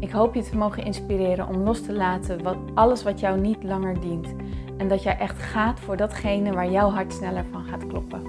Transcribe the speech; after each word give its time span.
Ik 0.00 0.10
hoop 0.10 0.34
je 0.34 0.42
te 0.42 0.56
mogen 0.56 0.84
inspireren 0.84 1.48
om 1.48 1.56
los 1.56 1.82
te 1.82 1.92
laten 1.92 2.42
wat, 2.42 2.56
alles 2.74 3.02
wat 3.02 3.20
jou 3.20 3.40
niet 3.40 3.62
langer 3.62 4.00
dient. 4.00 4.34
En 4.76 4.88
dat 4.88 5.02
jij 5.02 5.18
echt 5.18 5.38
gaat 5.38 5.80
voor 5.80 5.96
datgene 5.96 6.52
waar 6.52 6.70
jouw 6.70 6.90
hart 6.90 7.12
sneller 7.12 7.44
van 7.44 7.64
gaat 7.64 7.86
kloppen. 7.86 8.22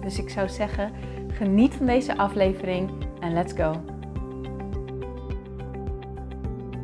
Dus 0.00 0.18
ik 0.18 0.30
zou 0.30 0.48
zeggen, 0.48 0.92
geniet 1.28 1.74
van 1.74 1.86
deze 1.86 2.16
aflevering 2.16 2.90
en 3.20 3.32
let's 3.32 3.52
go. 3.52 3.74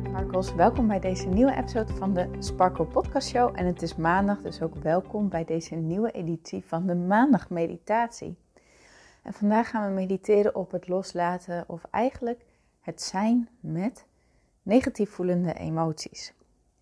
Sparkles, 0.07 0.53
welkom 0.55 0.87
bij 0.87 0.99
deze 0.99 1.27
nieuwe 1.27 1.55
episode 1.55 1.93
van 1.93 2.13
de 2.13 2.29
Sparkle 2.39 2.85
Podcast 2.85 3.27
Show. 3.27 3.51
En 3.55 3.65
het 3.65 3.81
is 3.81 3.95
maandag, 3.95 4.41
dus 4.41 4.61
ook 4.61 4.75
welkom 4.75 5.29
bij 5.29 5.45
deze 5.45 5.75
nieuwe 5.75 6.11
editie 6.11 6.63
van 6.65 6.85
de 6.85 6.95
Maandag 6.95 7.49
Meditatie. 7.49 8.35
En 9.23 9.33
vandaag 9.33 9.69
gaan 9.69 9.87
we 9.87 9.93
mediteren 9.93 10.55
op 10.55 10.71
het 10.71 10.87
loslaten 10.87 11.63
of 11.67 11.83
eigenlijk 11.91 12.45
het 12.81 13.01
zijn 13.01 13.49
met 13.59 14.05
negatief 14.61 15.09
voelende 15.09 15.53
emoties. 15.53 16.33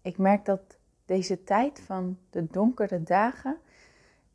Ik 0.02 0.18
merk 0.18 0.46
dat 0.46 0.78
deze 1.06 1.44
tijd 1.44 1.82
van 1.82 2.18
de 2.30 2.48
donkere 2.48 3.04
dagen 3.04 3.58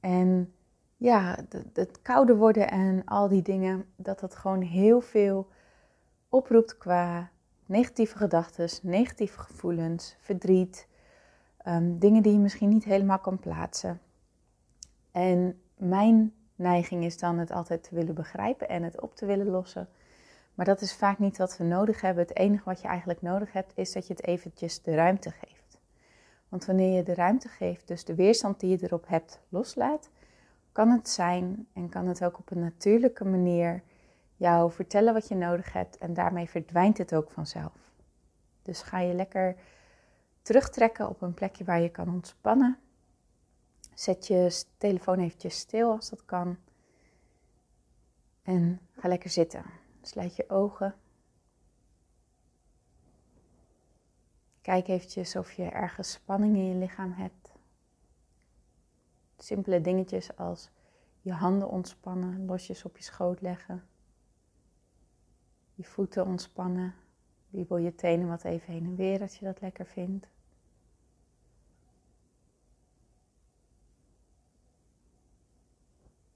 en 0.00 0.54
ja, 0.96 1.38
het 1.72 2.02
koude 2.02 2.36
worden 2.36 2.70
en 2.70 3.04
al 3.04 3.28
die 3.28 3.42
dingen, 3.42 3.84
dat 3.96 4.20
dat 4.20 4.36
gewoon 4.36 4.60
heel 4.60 5.00
veel 5.00 5.48
oproept 6.28 6.78
qua 6.78 7.30
negatieve 7.66 8.16
gedachten, 8.16 8.68
negatieve 8.82 9.38
gevoelens, 9.38 10.16
verdriet, 10.20 10.88
um, 11.66 11.98
dingen 11.98 12.22
die 12.22 12.32
je 12.32 12.38
misschien 12.38 12.68
niet 12.68 12.84
helemaal 12.84 13.18
kan 13.18 13.38
plaatsen. 13.38 14.00
En 15.10 15.60
mijn 15.76 16.32
neiging 16.56 17.04
is 17.04 17.18
dan 17.18 17.38
het 17.38 17.50
altijd 17.50 17.82
te 17.82 17.94
willen 17.94 18.14
begrijpen 18.14 18.68
en 18.68 18.82
het 18.82 19.00
op 19.00 19.14
te 19.14 19.26
willen 19.26 19.46
lossen. 19.46 19.88
Maar 20.54 20.66
dat 20.66 20.80
is 20.80 20.94
vaak 20.94 21.18
niet 21.18 21.36
wat 21.36 21.56
we 21.56 21.64
nodig 21.64 22.00
hebben. 22.00 22.26
Het 22.26 22.36
enige 22.36 22.64
wat 22.64 22.80
je 22.80 22.88
eigenlijk 22.88 23.22
nodig 23.22 23.52
hebt, 23.52 23.72
is 23.74 23.92
dat 23.92 24.06
je 24.06 24.12
het 24.12 24.26
eventjes 24.26 24.82
de 24.82 24.94
ruimte 24.94 25.30
geeft. 25.30 25.78
Want 26.48 26.64
wanneer 26.64 26.96
je 26.96 27.02
de 27.02 27.14
ruimte 27.14 27.48
geeft, 27.48 27.88
dus 27.88 28.04
de 28.04 28.14
weerstand 28.14 28.60
die 28.60 28.70
je 28.70 28.84
erop 28.84 29.08
hebt, 29.08 29.40
loslaat, 29.48 30.10
kan 30.72 30.90
het 30.90 31.08
zijn 31.08 31.66
en 31.72 31.88
kan 31.88 32.06
het 32.06 32.24
ook 32.24 32.38
op 32.38 32.50
een 32.50 32.60
natuurlijke 32.60 33.24
manier 33.24 33.82
jou 34.36 34.72
vertellen 34.72 35.12
wat 35.12 35.28
je 35.28 35.34
nodig 35.34 35.72
hebt 35.72 35.98
en 35.98 36.14
daarmee 36.14 36.48
verdwijnt 36.48 36.98
het 36.98 37.14
ook 37.14 37.30
vanzelf. 37.30 37.72
Dus 38.62 38.82
ga 38.82 38.98
je 39.00 39.14
lekker 39.14 39.56
terugtrekken 40.42 41.08
op 41.08 41.22
een 41.22 41.34
plekje 41.34 41.64
waar 41.64 41.80
je 41.80 41.88
kan 41.88 42.08
ontspannen. 42.08 42.78
Zet 43.94 44.26
je 44.26 44.64
telefoon 44.78 45.18
eventjes 45.18 45.58
stil 45.58 45.90
als 45.90 46.10
dat 46.10 46.24
kan. 46.24 46.56
En 48.42 48.80
ga 48.92 49.08
lekker 49.08 49.30
zitten. 49.30 49.64
Sluit 50.04 50.36
je 50.36 50.50
ogen. 50.50 50.94
Kijk 54.62 54.88
eventjes 54.88 55.36
of 55.36 55.52
je 55.52 55.62
ergens 55.62 56.12
spanning 56.12 56.56
in 56.56 56.64
je 56.68 56.74
lichaam 56.74 57.12
hebt. 57.12 57.52
Simpele 59.38 59.80
dingetjes 59.80 60.36
als 60.36 60.70
je 61.20 61.32
handen 61.32 61.68
ontspannen, 61.68 62.44
losjes 62.44 62.84
op 62.84 62.96
je 62.96 63.02
schoot 63.02 63.40
leggen. 63.40 63.84
Je 65.74 65.84
voeten 65.84 66.26
ontspannen. 66.26 66.94
Wiebel 67.50 67.76
je 67.76 67.94
tenen 67.94 68.28
wat 68.28 68.44
even 68.44 68.72
heen 68.72 68.84
en 68.84 68.96
weer 68.96 69.20
als 69.20 69.38
je 69.38 69.44
dat 69.44 69.60
lekker 69.60 69.86
vindt. 69.86 70.28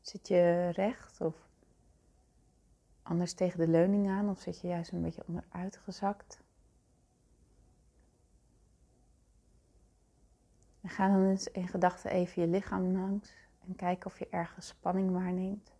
Zit 0.00 0.28
je 0.28 0.68
recht 0.68 1.20
of 1.20 1.48
anders 3.08 3.32
tegen 3.34 3.58
de 3.58 3.68
leuning 3.68 4.08
aan 4.08 4.28
of 4.28 4.40
zit 4.40 4.60
je 4.60 4.68
juist 4.68 4.92
een 4.92 5.02
beetje 5.02 5.24
onderuit 5.26 5.76
gezakt. 5.76 6.40
En 10.80 10.88
ga 10.88 11.08
dan 11.08 11.24
eens 11.24 11.48
in 11.48 11.68
gedachten 11.68 12.10
even 12.10 12.42
je 12.42 12.48
lichaam 12.48 12.92
langs 12.92 13.34
en 13.66 13.76
kijk 13.76 14.04
of 14.04 14.18
je 14.18 14.28
ergens 14.28 14.66
spanning 14.66 15.12
waarneemt. 15.12 15.77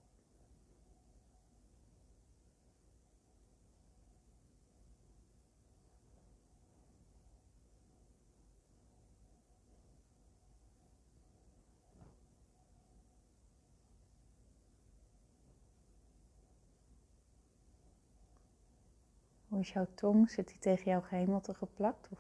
Hoe 19.59 19.67
is 19.67 19.73
jouw 19.73 19.87
tong? 19.95 20.31
Zit 20.31 20.49
die 20.49 20.59
tegen 20.59 20.85
jouw 20.85 21.01
gehemelte 21.01 21.55
geplakt 21.55 22.09
of 22.11 22.19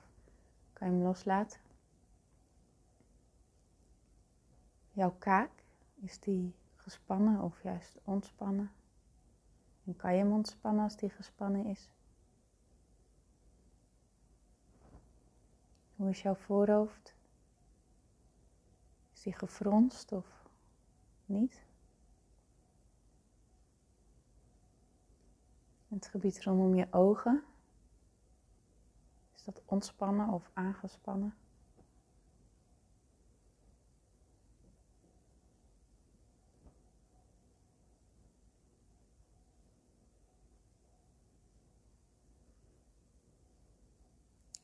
kan 0.72 0.88
je 0.88 0.94
hem 0.94 1.02
loslaten? 1.02 1.60
Jouw 4.92 5.14
kaak, 5.18 5.50
is 5.94 6.20
die 6.20 6.54
gespannen 6.76 7.42
of 7.42 7.62
juist 7.62 7.98
ontspannen? 8.04 8.72
En 9.84 9.96
kan 9.96 10.12
je 10.12 10.18
hem 10.18 10.32
ontspannen 10.32 10.82
als 10.82 10.96
die 10.96 11.10
gespannen 11.10 11.64
is? 11.64 11.90
Hoe 15.96 16.10
is 16.10 16.22
jouw 16.22 16.34
voorhoofd? 16.34 17.14
Is 19.12 19.22
die 19.22 19.32
gefronst 19.32 20.12
of 20.12 20.26
niet? 21.24 21.67
Het 25.88 26.06
gebied 26.06 26.42
rondom 26.42 26.74
je 26.74 26.86
ogen. 26.90 27.44
Is 29.34 29.44
dat 29.44 29.62
ontspannen 29.64 30.28
of 30.28 30.50
aangespannen? 30.52 31.34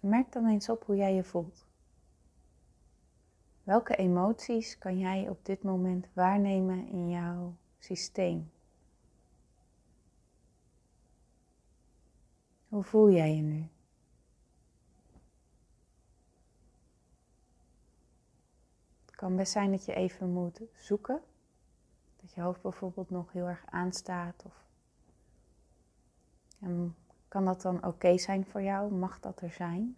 Merk 0.00 0.32
dan 0.32 0.46
eens 0.46 0.68
op 0.68 0.84
hoe 0.84 0.96
jij 0.96 1.14
je 1.14 1.24
voelt. 1.24 1.66
Welke 3.62 3.96
emoties 3.96 4.78
kan 4.78 4.98
jij 4.98 5.28
op 5.28 5.44
dit 5.44 5.62
moment 5.62 6.06
waarnemen 6.12 6.88
in 6.88 7.08
jouw 7.10 7.56
systeem? 7.78 8.53
Hoe 12.74 12.82
voel 12.82 13.10
jij 13.10 13.34
je 13.36 13.42
nu? 13.42 13.68
Het 19.04 19.16
kan 19.16 19.36
best 19.36 19.52
zijn 19.52 19.70
dat 19.70 19.84
je 19.84 19.94
even 19.94 20.32
moet 20.32 20.60
zoeken. 20.72 21.20
Dat 22.20 22.32
je 22.32 22.40
hoofd 22.40 22.62
bijvoorbeeld 22.62 23.10
nog 23.10 23.32
heel 23.32 23.46
erg 23.46 23.64
aanstaat. 23.66 24.42
Of... 24.44 24.64
En 26.58 26.96
kan 27.28 27.44
dat 27.44 27.62
dan 27.62 27.84
oké 27.84 28.18
zijn 28.18 28.46
voor 28.46 28.62
jou? 28.62 28.92
Mag 28.92 29.20
dat 29.20 29.40
er 29.40 29.50
zijn? 29.50 29.96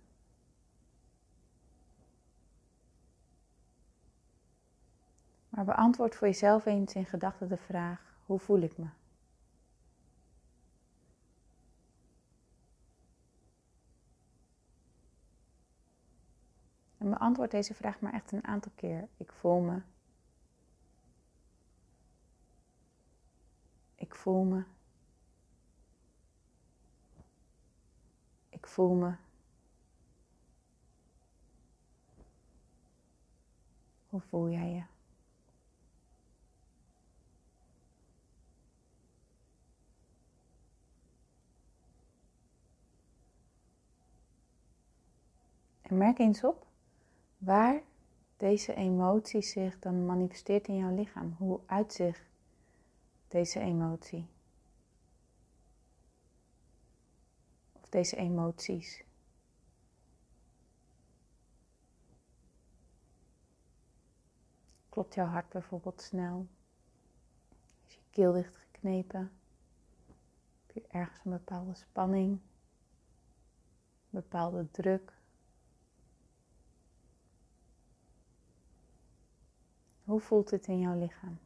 Maar 5.49 5.64
beantwoord 5.64 6.14
voor 6.14 6.26
jezelf 6.26 6.67
eens 6.67 6.94
in 6.94 7.06
gedachten 7.06 7.49
de 7.49 7.56
vraag: 7.56 8.19
hoe 8.26 8.38
voel 8.38 8.61
ik 8.61 8.78
me? 8.78 8.87
En 17.06 17.12
beantwoord 17.12 17.50
deze 17.50 17.75
vraag 17.75 18.00
maar 18.00 18.12
echt 18.12 18.32
een 18.32 18.47
aantal 18.47 18.73
keer. 18.75 19.08
Ik 19.17 19.32
voel 19.32 19.61
me. 19.61 19.82
Ik 23.94 24.14
voel 24.14 24.44
me. 24.44 24.64
Ik 28.49 28.67
voel 28.67 28.94
me. 28.94 29.14
Hoe 34.09 34.20
voel 34.20 34.50
jij 34.50 34.73
je? 34.73 34.85
En 45.82 45.97
merk 45.99 46.19
eens 46.19 46.44
op 46.44 46.65
waar 47.38 47.83
deze 48.37 48.75
emotie 48.75 49.43
zich 49.43 49.79
dan 49.79 50.06
manifesteert 50.06 50.69
in 50.69 50.77
jouw 50.77 50.94
lichaam. 50.94 51.35
Hoe 51.38 51.61
uitzicht 51.67 52.31
deze 53.29 53.61
emotie? 53.61 54.27
Of 57.73 57.88
deze 57.88 58.17
emoties? 58.17 59.05
Klopt 64.88 65.15
jouw 65.15 65.27
hart 65.27 65.49
bijvoorbeeld 65.49 66.00
snel? 66.00 66.47
Is 67.87 67.94
je 67.94 68.00
keel 68.11 68.33
dicht 68.33 68.56
geknepen? 68.56 69.33
Heb 70.67 70.75
je 70.75 70.85
ergens 70.88 71.25
een 71.25 71.31
bepaalde 71.31 71.75
spanning? 71.75 72.31
Een 72.31 72.41
bepaalde 74.11 74.71
druk? 74.71 75.15
Hoe 80.06 80.20
voelt 80.20 80.50
het 80.50 80.67
in 80.67 80.79
jouw 80.79 80.99
lichaam? 80.99 81.38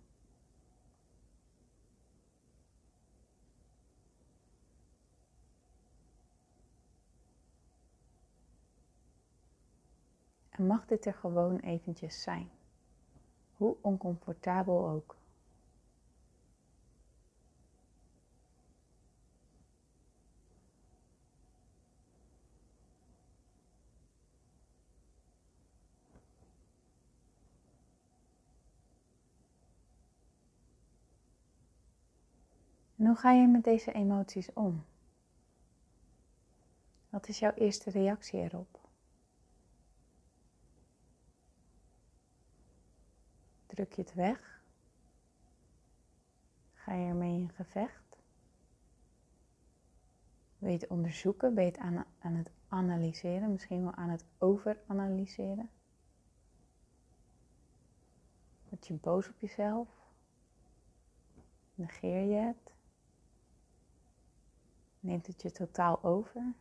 En 10.51 10.67
mag 10.67 10.87
dit 10.87 11.07
er 11.07 11.15
gewoon 11.15 11.59
eventjes 11.59 12.23
zijn? 12.23 12.51
Hoe 13.57 13.77
oncomfortabel 13.81 14.89
ook. 14.89 15.20
En 33.01 33.07
hoe 33.07 33.17
ga 33.17 33.33
je 33.33 33.47
met 33.47 33.65
deze 33.65 33.93
emoties 33.93 34.53
om? 34.53 34.85
Wat 37.09 37.29
is 37.29 37.39
jouw 37.39 37.53
eerste 37.53 37.91
reactie 37.91 38.41
erop? 38.41 38.81
Druk 43.67 43.93
je 43.93 44.03
het 44.03 44.15
weg? 44.15 44.63
Ga 46.75 46.95
je 46.95 47.09
ermee 47.09 47.41
in 47.41 47.51
gevecht? 47.53 48.19
Wil 50.59 50.71
je 50.71 50.79
het 50.79 50.89
onderzoeken? 50.89 51.55
Ben 51.55 51.65
je 51.65 51.71
het 51.71 51.81
aan, 51.81 52.05
aan 52.19 52.35
het 52.35 52.51
analyseren? 52.69 53.53
Misschien 53.53 53.83
wel 53.83 53.95
aan 53.95 54.11
het 54.11 54.25
overanalyseren? 54.39 55.71
Word 58.69 58.87
je 58.87 58.95
boos 58.95 59.29
op 59.29 59.39
jezelf? 59.39 59.89
Negeer 61.75 62.23
je 62.23 62.47
het? 62.47 62.70
Neemt 65.01 65.27
het 65.27 65.43
je 65.43 65.51
totaal 65.51 66.03
over? 66.03 66.55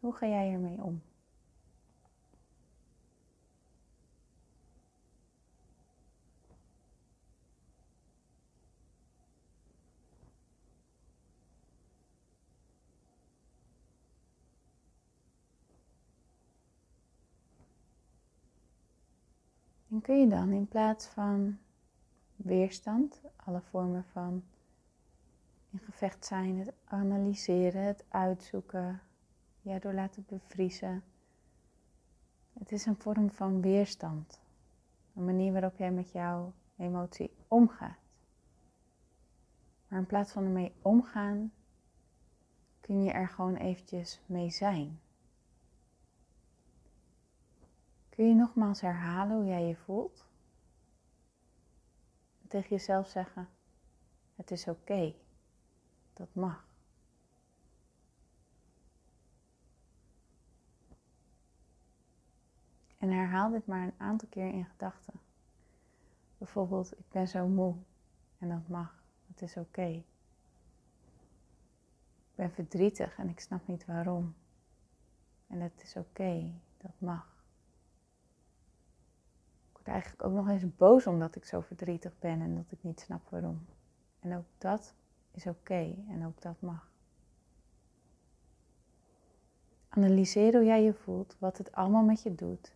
Hoe 0.00 0.12
ga 0.12 0.26
jij 0.26 0.52
ermee 0.52 0.82
om? 0.82 1.02
En 19.90 20.00
kun 20.00 20.20
je 20.20 20.28
dan 20.28 20.50
in 20.50 20.68
plaats 20.68 21.06
van 21.06 21.58
weerstand, 22.48 23.20
alle 23.36 23.60
vormen 23.60 24.04
van 24.04 24.42
in 25.70 25.78
gevecht 25.78 26.26
zijn, 26.26 26.58
het 26.58 26.72
analyseren, 26.84 27.82
het 27.82 28.04
uitzoeken, 28.08 29.00
ja, 29.62 29.78
door 29.78 29.92
laten 29.92 30.24
bevriezen. 30.28 31.02
Het 32.52 32.72
is 32.72 32.86
een 32.86 32.96
vorm 32.96 33.30
van 33.30 33.60
weerstand. 33.60 34.40
Een 35.14 35.24
manier 35.24 35.52
waarop 35.52 35.76
jij 35.76 35.90
met 35.90 36.12
jouw 36.12 36.52
emotie 36.76 37.30
omgaat. 37.48 37.98
Maar 39.88 39.98
in 39.98 40.06
plaats 40.06 40.32
van 40.32 40.44
ermee 40.44 40.72
omgaan, 40.82 41.52
kun 42.80 43.02
je 43.02 43.10
er 43.10 43.28
gewoon 43.28 43.56
eventjes 43.56 44.20
mee 44.26 44.50
zijn. 44.50 45.00
Kun 48.08 48.28
je 48.28 48.34
nogmaals 48.34 48.80
herhalen 48.80 49.36
hoe 49.36 49.46
jij 49.46 49.66
je 49.66 49.76
voelt? 49.76 50.27
En 52.48 52.54
tegen 52.60 52.76
jezelf 52.76 53.08
zeggen: 53.08 53.48
Het 54.36 54.50
is 54.50 54.68
oké, 54.68 55.14
dat 56.12 56.28
mag. 56.32 56.66
En 62.98 63.10
herhaal 63.10 63.50
dit 63.50 63.66
maar 63.66 63.82
een 63.82 63.94
aantal 63.96 64.28
keer 64.28 64.52
in 64.52 64.64
gedachten. 64.64 65.14
Bijvoorbeeld, 66.38 66.98
ik 66.98 67.08
ben 67.10 67.28
zo 67.28 67.46
moe 67.46 67.76
en 68.38 68.48
dat 68.48 68.68
mag. 68.68 69.02
Het 69.26 69.42
is 69.42 69.56
oké. 69.56 69.86
Ik 69.86 70.04
ben 72.34 72.50
verdrietig 72.50 73.18
en 73.18 73.28
ik 73.28 73.40
snap 73.40 73.66
niet 73.66 73.84
waarom. 73.84 74.34
En 75.46 75.60
het 75.60 75.82
is 75.82 75.96
oké, 75.96 76.52
dat 76.76 76.92
mag. 76.98 77.37
Eigenlijk 79.88 80.24
ook 80.24 80.32
nog 80.32 80.48
eens 80.48 80.76
boos 80.76 81.06
omdat 81.06 81.36
ik 81.36 81.44
zo 81.44 81.60
verdrietig 81.60 82.18
ben 82.18 82.40
en 82.40 82.54
dat 82.54 82.64
ik 82.68 82.78
niet 82.80 83.00
snap 83.00 83.28
waarom. 83.28 83.66
En 84.20 84.36
ook 84.36 84.44
dat 84.58 84.94
is 85.30 85.46
oké 85.46 85.94
en 86.08 86.26
ook 86.26 86.40
dat 86.42 86.60
mag. 86.60 86.90
Analyseer 89.88 90.52
hoe 90.54 90.64
jij 90.64 90.82
je 90.82 90.94
voelt, 90.94 91.36
wat 91.38 91.58
het 91.58 91.72
allemaal 91.72 92.04
met 92.04 92.22
je 92.22 92.34
doet 92.34 92.74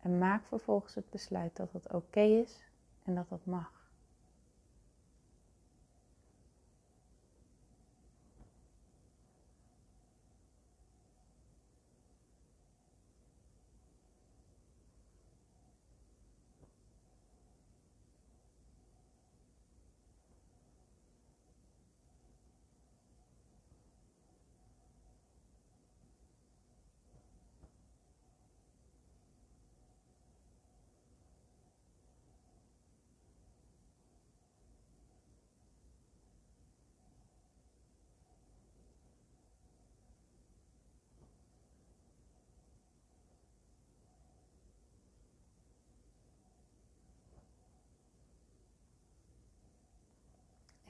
en 0.00 0.18
maak 0.18 0.44
vervolgens 0.44 0.94
het 0.94 1.10
besluit 1.10 1.56
dat 1.56 1.72
het 1.72 1.92
oké 1.92 2.20
is 2.20 2.62
en 3.04 3.14
dat 3.14 3.28
dat 3.28 3.44
mag. 3.44 3.79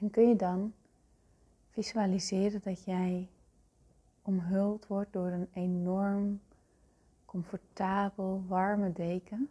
En 0.01 0.09
kun 0.09 0.27
je 0.27 0.35
dan 0.35 0.73
visualiseren 1.69 2.61
dat 2.61 2.83
jij 2.83 3.29
omhuld 4.21 4.87
wordt 4.87 5.13
door 5.13 5.27
een 5.27 5.49
enorm 5.53 6.41
comfortabel, 7.25 8.43
warme 8.47 8.93
deken. 8.93 9.49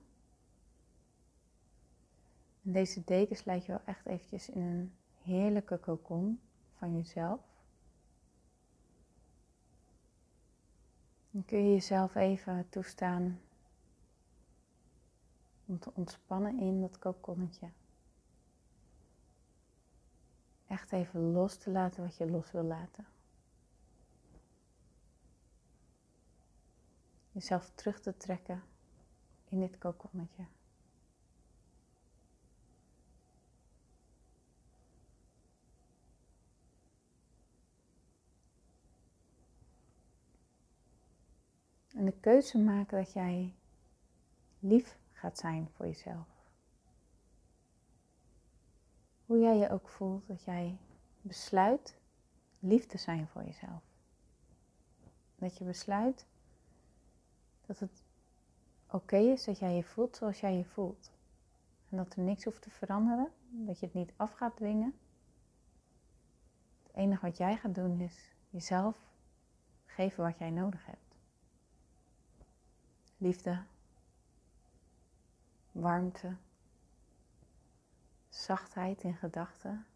En 2.62 2.72
deze 2.72 3.04
deken 3.04 3.36
sluit 3.36 3.64
je 3.64 3.72
wel 3.72 3.84
echt 3.84 4.06
eventjes 4.06 4.48
in 4.48 4.62
een 4.62 4.92
heerlijke 5.22 5.76
kokon 5.76 6.40
van 6.76 6.96
jezelf. 6.96 7.40
Dan 11.30 11.44
kun 11.44 11.64
je 11.64 11.72
jezelf 11.72 12.14
even 12.14 12.66
toestaan 12.68 13.40
om 15.66 15.78
te 15.78 15.90
ontspannen 15.94 16.58
in 16.58 16.80
dat 16.80 16.98
kokonnetje 16.98 17.68
echt 20.70 20.92
even 20.92 21.32
los 21.32 21.56
te 21.56 21.70
laten 21.70 22.02
wat 22.02 22.16
je 22.16 22.30
los 22.30 22.50
wil 22.50 22.62
laten. 22.62 23.06
Jezelf 27.32 27.70
terug 27.74 28.00
te 28.00 28.16
trekken 28.16 28.62
in 29.48 29.60
dit 29.60 29.78
kokonnetje. 29.78 30.46
En 41.94 42.04
de 42.04 42.20
keuze 42.20 42.58
maken 42.58 42.98
dat 42.98 43.12
jij 43.12 43.54
lief 44.58 44.98
gaat 45.12 45.38
zijn 45.38 45.68
voor 45.70 45.86
jezelf. 45.86 46.39
Hoe 49.30 49.38
jij 49.40 49.56
je 49.56 49.70
ook 49.70 49.88
voelt, 49.88 50.26
dat 50.26 50.42
jij 50.44 50.78
besluit 51.20 51.96
lief 52.58 52.86
te 52.86 52.98
zijn 52.98 53.28
voor 53.28 53.44
jezelf. 53.44 53.82
Dat 55.36 55.58
je 55.58 55.64
besluit 55.64 56.26
dat 57.66 57.78
het 57.78 58.02
oké 58.90 59.16
is 59.16 59.44
dat 59.44 59.58
jij 59.58 59.74
je 59.74 59.84
voelt 59.84 60.16
zoals 60.16 60.40
jij 60.40 60.56
je 60.56 60.64
voelt. 60.64 61.10
En 61.88 61.96
dat 61.96 62.14
er 62.14 62.22
niks 62.22 62.44
hoeft 62.44 62.62
te 62.62 62.70
veranderen, 62.70 63.32
dat 63.48 63.80
je 63.80 63.86
het 63.86 63.94
niet 63.94 64.12
af 64.16 64.32
gaat 64.32 64.56
dwingen. 64.56 64.98
Het 66.82 66.94
enige 66.94 67.26
wat 67.26 67.36
jij 67.36 67.56
gaat 67.56 67.74
doen 67.74 68.00
is 68.00 68.34
jezelf 68.48 68.98
geven 69.86 70.24
wat 70.24 70.38
jij 70.38 70.50
nodig 70.50 70.86
hebt. 70.86 71.16
Liefde, 73.16 73.62
warmte, 75.72 76.36
zachtheid 78.50 79.02
in 79.02 79.14
gedachten, 79.14 79.86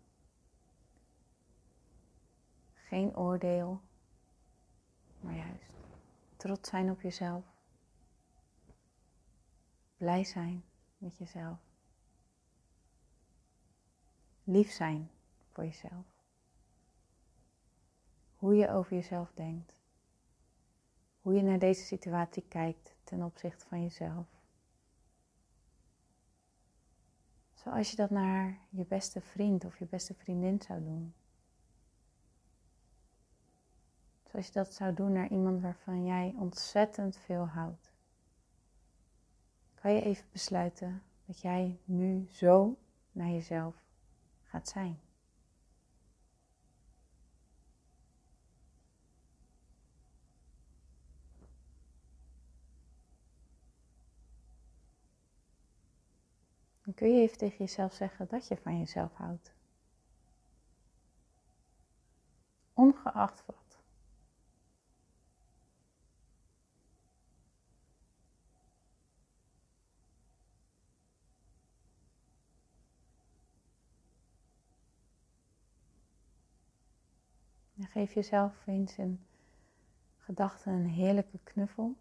geen 2.74 3.16
oordeel, 3.16 3.80
maar 5.20 5.36
juist 5.36 5.72
trots 6.36 6.68
zijn 6.68 6.90
op 6.90 7.00
jezelf, 7.00 7.44
blij 9.96 10.24
zijn 10.24 10.64
met 10.98 11.18
jezelf, 11.18 11.58
lief 14.44 14.70
zijn 14.70 15.10
voor 15.52 15.64
jezelf, 15.64 16.06
hoe 18.36 18.54
je 18.54 18.70
over 18.70 18.92
jezelf 18.96 19.32
denkt, 19.32 19.72
hoe 21.20 21.34
je 21.34 21.42
naar 21.42 21.58
deze 21.58 21.84
situatie 21.84 22.44
kijkt 22.48 22.96
ten 23.04 23.22
opzichte 23.22 23.66
van 23.66 23.82
jezelf. 23.82 24.33
Zoals 27.64 27.90
je 27.90 27.96
dat 27.96 28.10
naar 28.10 28.58
je 28.70 28.84
beste 28.84 29.20
vriend 29.20 29.64
of 29.64 29.78
je 29.78 29.86
beste 29.86 30.14
vriendin 30.14 30.60
zou 30.60 30.82
doen. 30.82 31.14
Zoals 34.30 34.46
je 34.46 34.52
dat 34.52 34.74
zou 34.74 34.94
doen 34.94 35.12
naar 35.12 35.28
iemand 35.28 35.60
waarvan 35.60 36.04
jij 36.04 36.34
ontzettend 36.38 37.16
veel 37.16 37.46
houdt. 37.46 37.92
Kan 39.74 39.92
je 39.92 40.02
even 40.02 40.26
besluiten 40.32 41.02
dat 41.26 41.40
jij 41.40 41.78
nu 41.84 42.26
zo 42.30 42.78
naar 43.12 43.30
jezelf 43.30 43.74
gaat 44.42 44.68
zijn. 44.68 45.00
Dan 56.84 56.94
kun 56.94 57.14
je 57.14 57.20
even 57.20 57.38
tegen 57.38 57.58
jezelf 57.58 57.94
zeggen 57.94 58.26
dat 58.28 58.48
je 58.48 58.56
van 58.56 58.78
jezelf 58.78 59.12
houdt. 59.14 59.52
Ongeacht 62.72 63.42
wat. 63.46 63.64
Geef 77.80 78.14
jezelf 78.14 78.66
eens 78.66 78.98
in 78.98 79.26
gedachten 80.18 80.72
een 80.72 80.86
heerlijke 80.86 81.38
knuffel. 81.42 81.96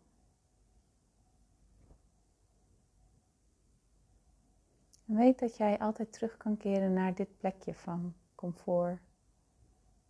Weet 5.13 5.39
dat 5.39 5.57
jij 5.57 5.79
altijd 5.79 6.13
terug 6.13 6.37
kan 6.37 6.57
keren 6.57 6.93
naar 6.93 7.15
dit 7.15 7.37
plekje 7.37 7.73
van 7.73 8.13
comfort, 8.35 8.99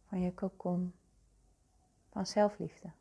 van 0.06 0.22
je 0.22 0.34
cocon, 0.34 0.94
van 2.10 2.26
zelfliefde. 2.26 2.92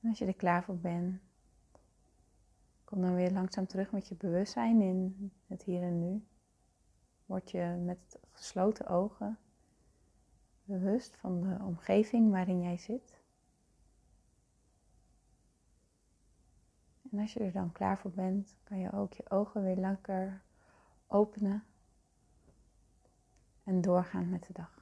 En 0.00 0.08
als 0.08 0.18
je 0.18 0.26
er 0.26 0.34
klaar 0.34 0.64
voor 0.64 0.78
bent, 0.78 1.20
kom 2.84 3.00
dan 3.00 3.14
weer 3.14 3.30
langzaam 3.30 3.66
terug 3.66 3.92
met 3.92 4.08
je 4.08 4.14
bewustzijn 4.14 4.80
in 4.80 5.32
het 5.46 5.62
hier 5.62 5.82
en 5.82 5.98
nu. 5.98 6.24
Word 7.26 7.50
je 7.50 7.80
met 7.84 8.18
gesloten 8.30 8.86
ogen 8.86 9.38
bewust 10.64 11.16
van 11.16 11.40
de 11.40 11.64
omgeving 11.64 12.30
waarin 12.30 12.60
jij 12.60 12.76
zit. 12.76 13.20
En 17.10 17.18
als 17.18 17.32
je 17.32 17.40
er 17.40 17.52
dan 17.52 17.72
klaar 17.72 17.98
voor 17.98 18.10
bent, 18.10 18.56
kan 18.64 18.78
je 18.78 18.92
ook 18.92 19.12
je 19.12 19.30
ogen 19.30 19.62
weer 19.62 19.76
lekker 19.76 20.42
openen 21.06 21.64
en 23.64 23.80
doorgaan 23.80 24.28
met 24.28 24.46
de 24.46 24.52
dag. 24.52 24.81